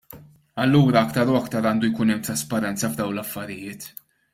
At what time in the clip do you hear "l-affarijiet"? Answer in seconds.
3.19-3.93